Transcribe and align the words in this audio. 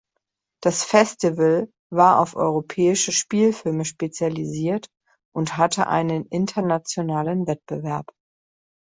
Das 0.63 0.83
Festival 0.83 1.71
war 1.93 2.17
auf 2.19 2.35
europäische 2.35 3.11
Spielfilme 3.11 3.85
spezialisiert 3.85 4.87
und 5.31 5.57
hatte 5.57 5.85
einen 5.85 6.25
internationalen 6.25 7.45
Wettbewerb. 7.45 8.07